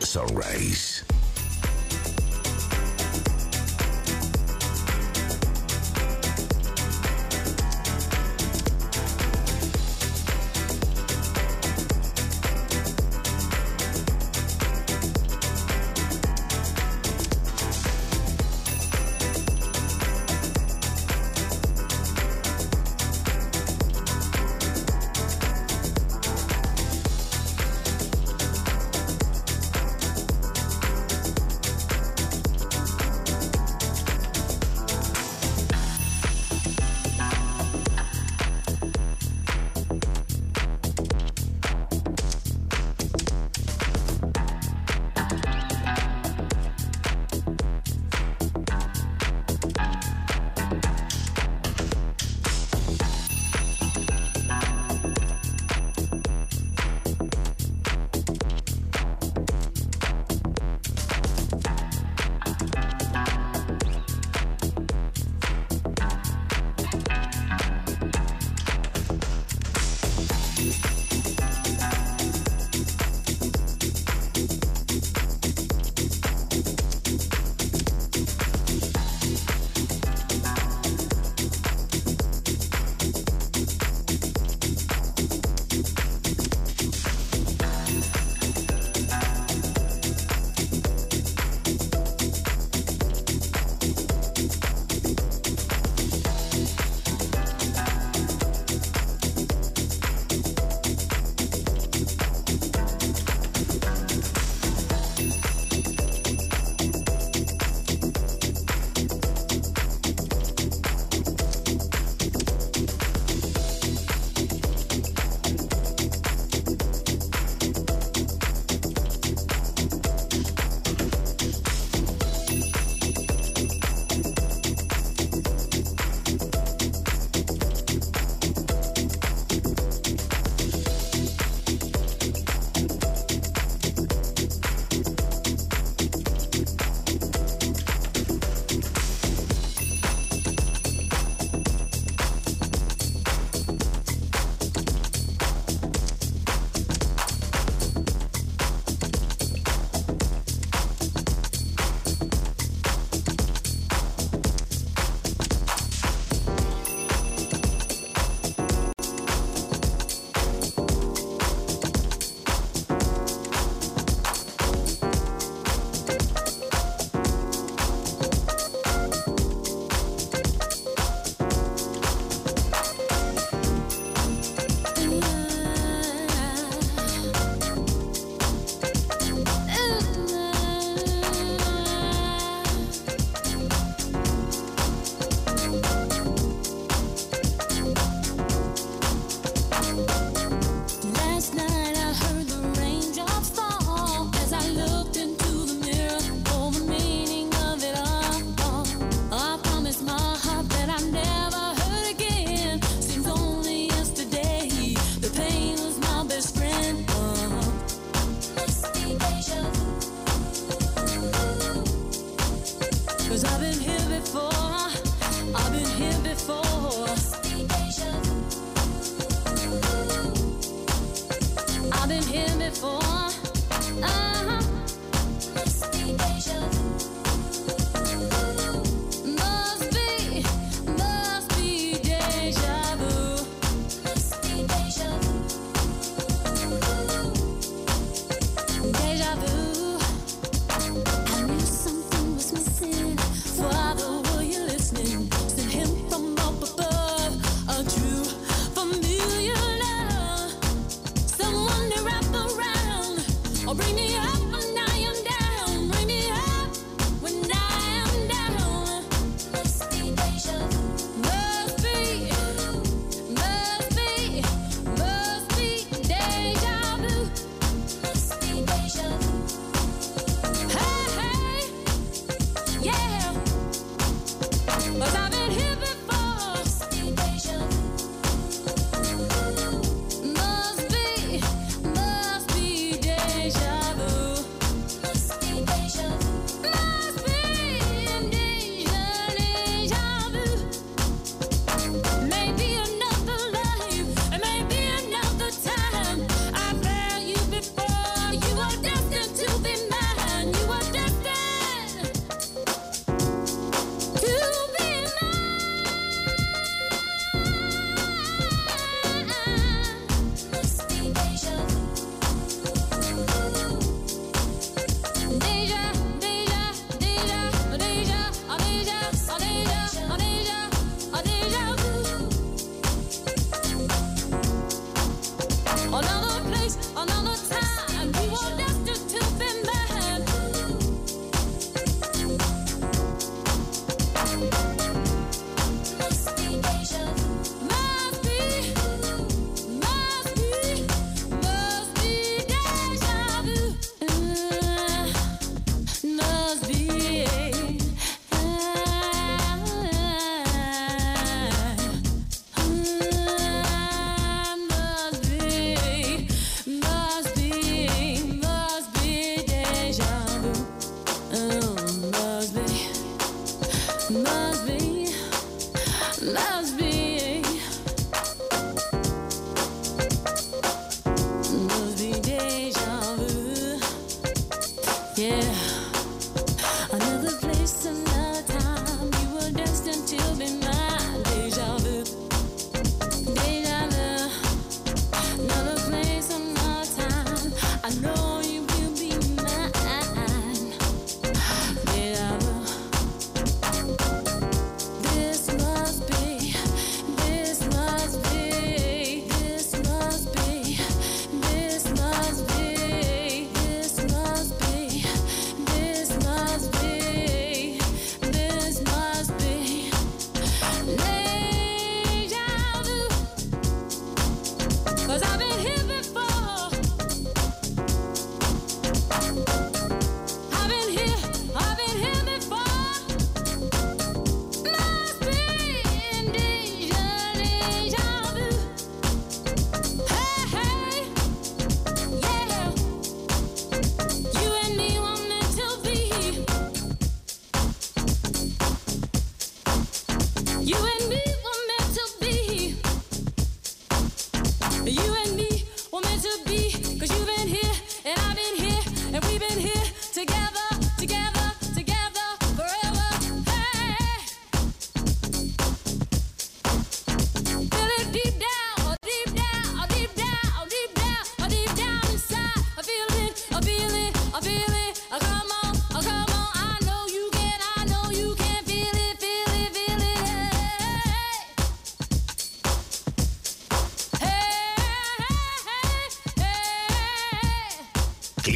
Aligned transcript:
Sunrise. 0.00 1.03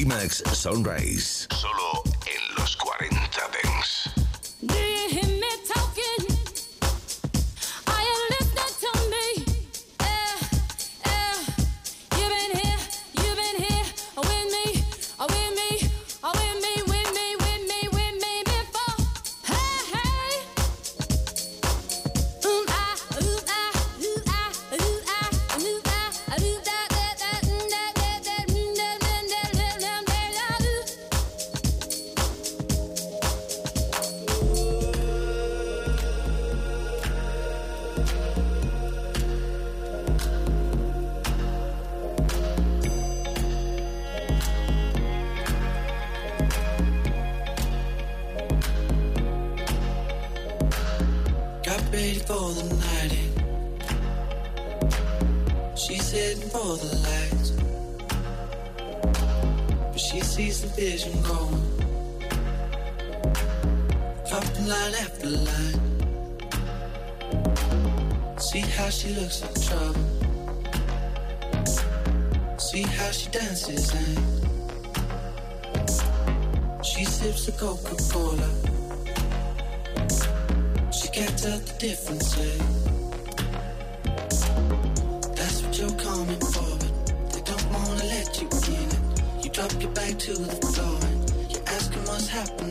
Mix 0.08 0.42
Sunrise. 0.54 1.37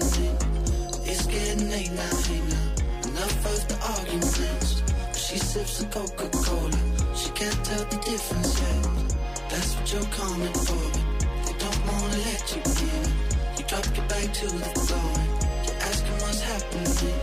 dancing. 0.08 0.38
It's 1.06 1.26
getting 1.26 1.70
late 1.70 1.91
now, 1.91 2.15
hey 2.28 2.41
now. 2.50 3.10
Enough 3.10 3.46
of 3.46 3.67
the 3.67 3.78
arguments. 3.93 4.84
She 5.15 5.38
sips 5.38 5.82
a 5.82 5.86
Coca 5.88 6.30
Cola. 6.30 7.15
She 7.15 7.30
can't 7.32 7.65
tell 7.65 7.86
the 7.86 7.98
difference 7.98 8.62
yet. 8.62 8.84
That's 9.50 9.76
what 9.76 9.93
you're 9.93 10.12
coming 10.12 10.54
for. 10.54 10.86
They 11.46 11.56
don't 11.63 11.82
wanna 11.88 12.20
let 12.30 12.43
you 12.54 12.62
in. 12.88 13.06
You 13.58 13.63
drop 13.67 13.86
your 13.96 14.08
bag 14.08 14.34
to 14.34 14.48
the 14.48 14.72
floor. 14.86 15.13
You're 15.65 15.82
asking 15.89 16.17
what's 16.24 16.41
happening. 16.41 17.20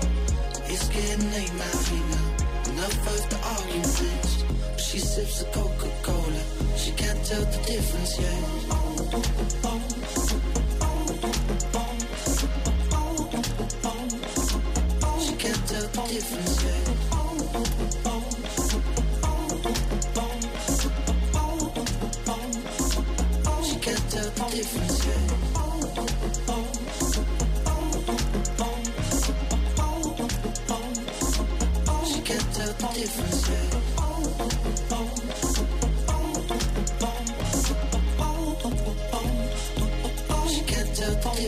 It's 0.67 0.89
getting 0.89 1.31
late 1.33 1.55
now, 1.55 1.77
hey 1.89 2.03
now. 2.13 2.27
Enough 2.71 3.07
of 3.15 3.23
the 3.31 3.39
arguments. 3.55 4.45
She 4.77 4.99
sips 4.99 5.43
a 5.43 5.47
Coca 5.47 5.91
Cola. 6.03 6.43
She 6.77 6.91
can't 6.93 7.25
tell 7.25 7.45
the 7.45 7.61
difference 7.67 8.19
yet. 8.19 8.45
Oh, 8.71 9.11
oh, 9.15 9.23
oh, 9.65 10.54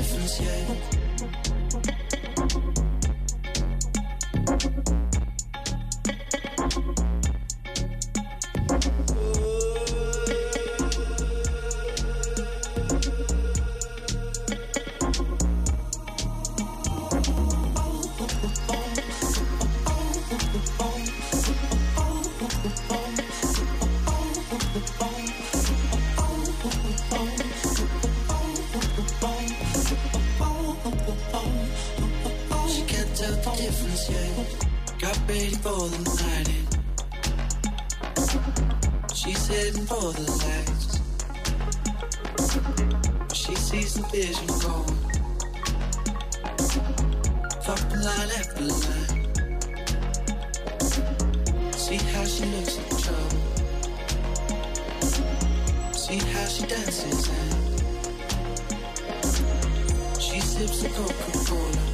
défensière. 0.07 0.96
me 56.17 56.25
how 56.33 56.47
she 56.47 56.65
dances 56.67 57.29
and 57.29 57.53
she 60.21 60.41
sips 60.41 60.85
a 60.85 60.89
Coca-Cola. 60.89 61.85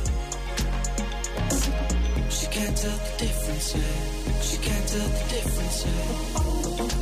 She 2.30 2.46
can't 2.46 2.76
tell 2.76 2.98
the 2.98 3.12
difference, 3.18 3.74
yeah. 3.74 4.40
She 4.40 4.56
can't 4.58 4.88
tell 4.88 5.08
the 5.08 5.24
difference, 5.34 5.86
yeah. 5.86 7.01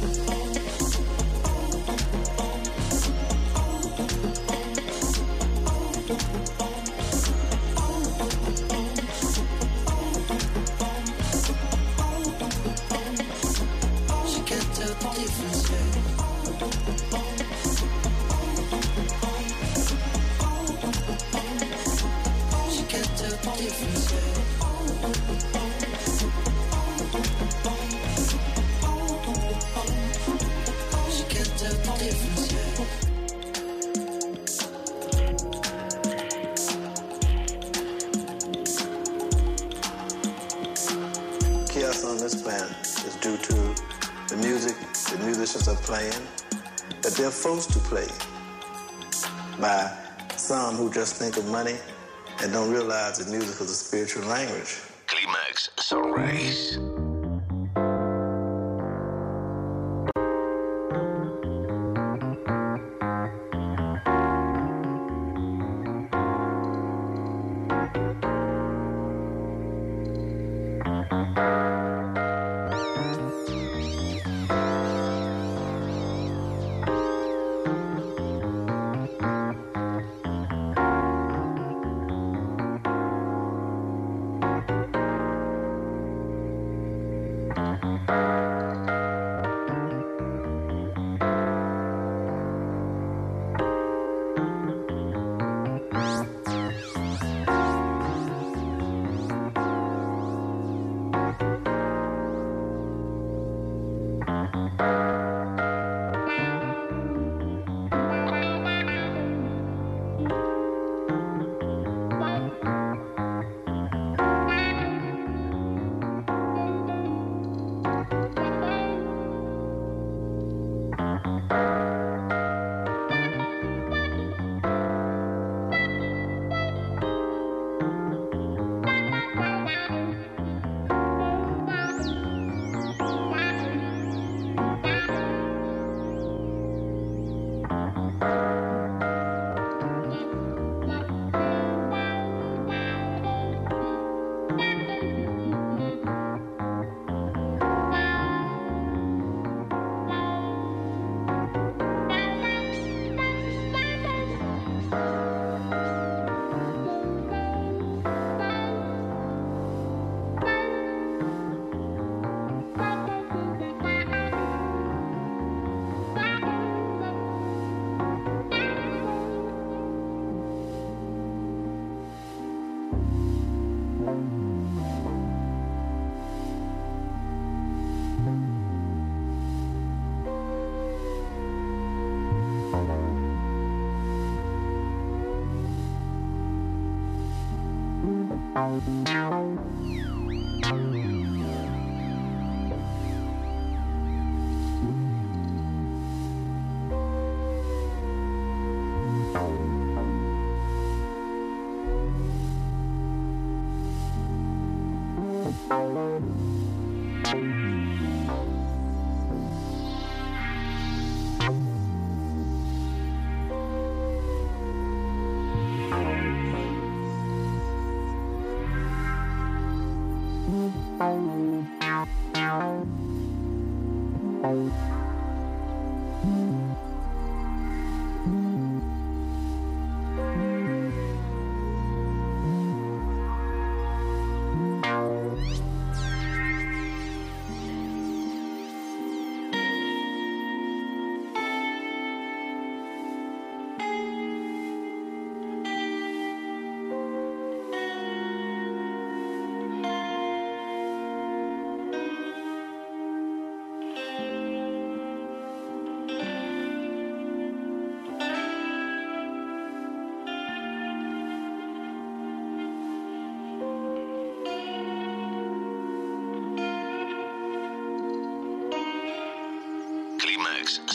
spiritual 54.11 54.29
language. 54.29 54.81
Climax 55.07 55.71
Sunrise. 55.79 57.10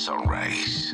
Sunrise. 0.06 0.94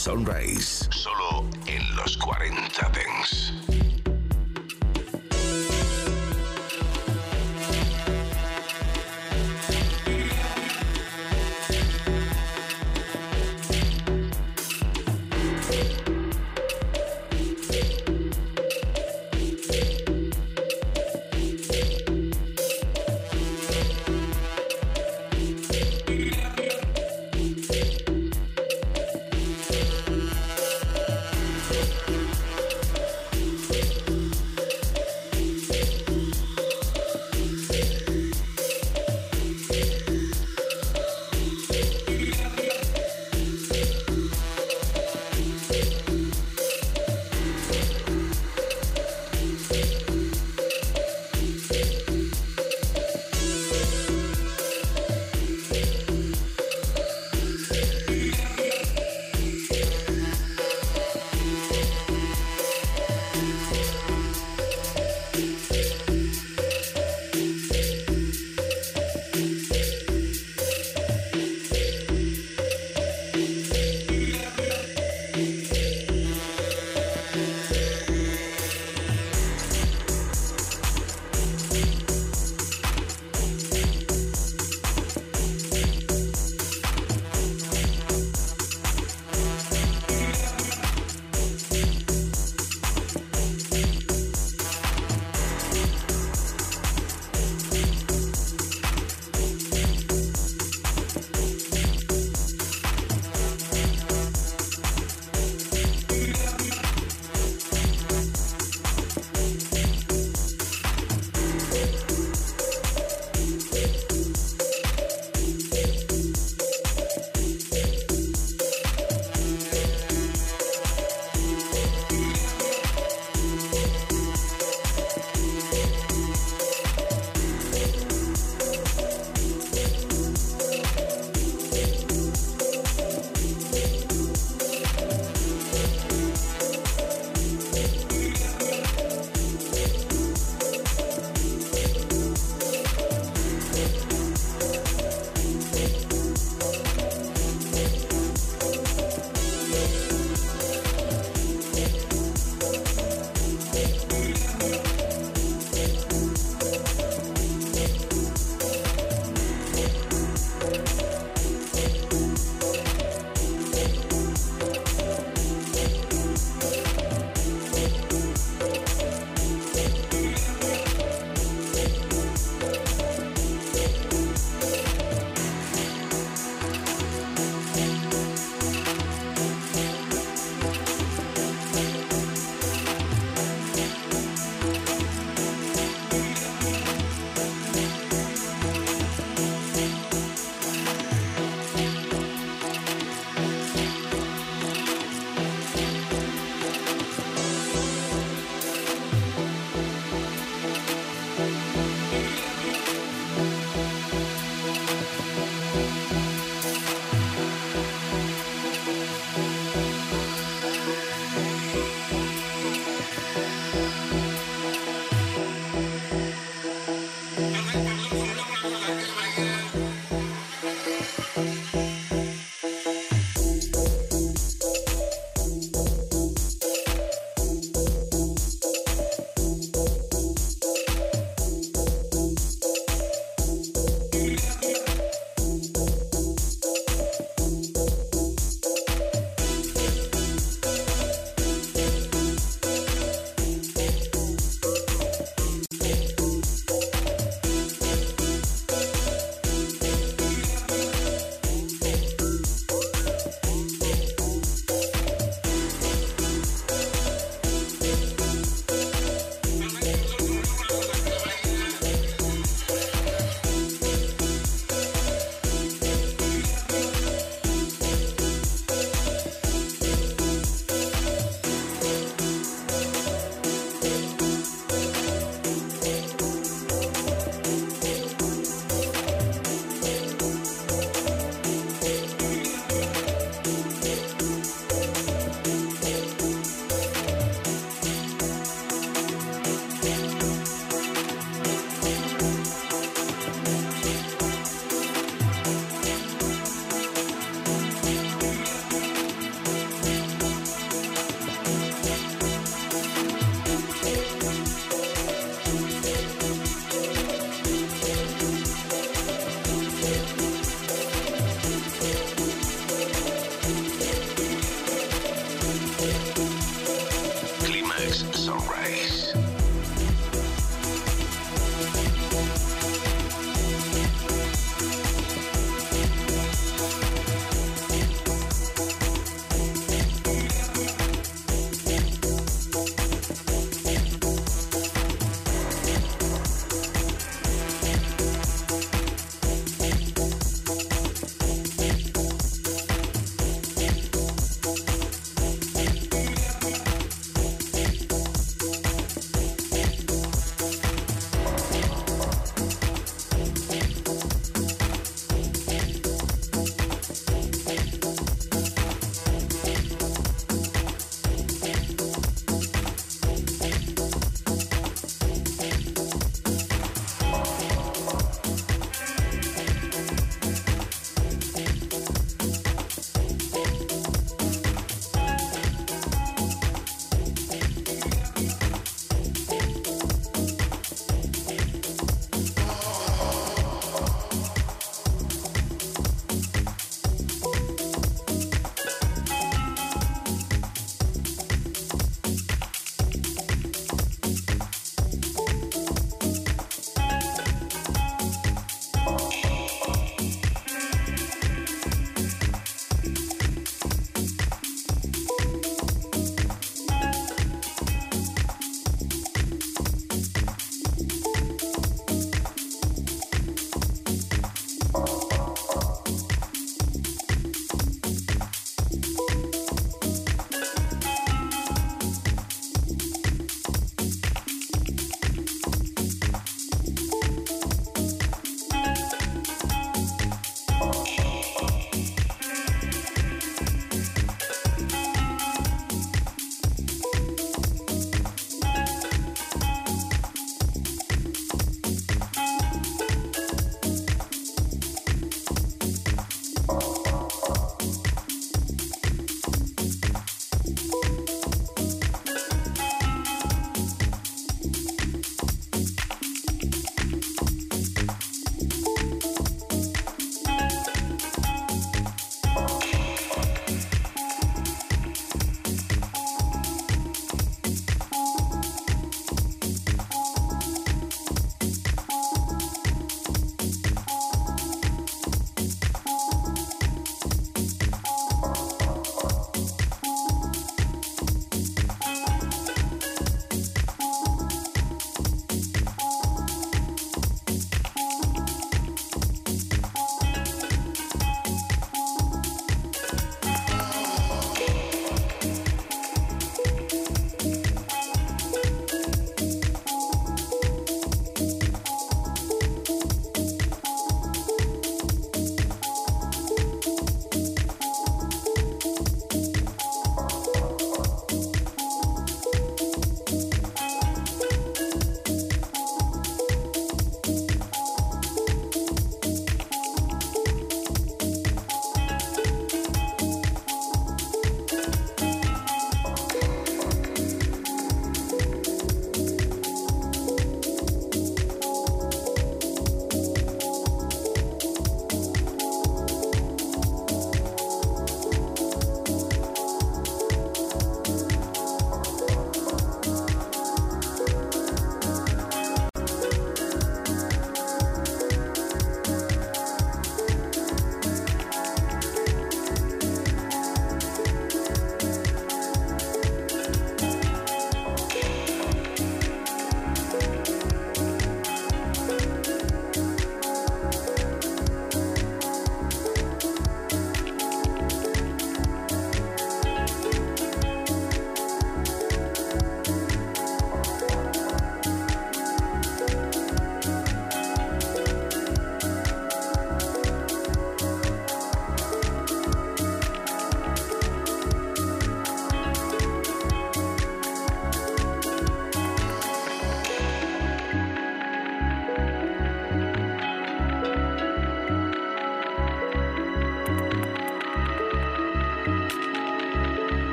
Sunrise. 0.00 0.79